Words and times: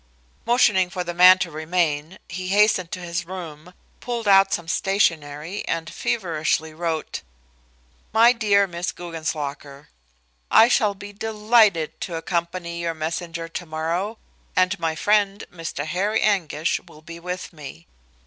Motioning 0.47 0.89
for 0.89 1.03
the 1.03 1.13
man 1.13 1.37
to 1.37 1.51
remain, 1.51 2.17
he 2.27 2.47
hastened 2.47 2.89
to 2.91 3.01
his 3.01 3.23
room, 3.23 3.71
pulled 3.99 4.27
out 4.27 4.51
some 4.51 4.67
stationery, 4.67 5.63
and 5.67 5.93
feverishly 5.93 6.73
wrote: 6.73 7.21
"My 8.11 8.33
Dear 8.33 8.65
Miss 8.65 8.91
Guggenslocker: 8.91 9.89
"I 10.49 10.67
shall 10.69 10.95
be 10.95 11.13
delighted 11.13 12.01
to 12.01 12.15
accompany 12.15 12.79
your 12.81 12.95
messenger 12.95 13.47
to 13.49 13.65
morrow, 13.67 14.17
and 14.55 14.79
my 14.79 14.95
friend, 14.95 15.43
Mr. 15.53 15.85
Harry 15.85 16.21
Anguish, 16.23 16.79
will 16.87 17.03
be 17.03 17.19
with 17.19 17.53
me. 17.53 17.85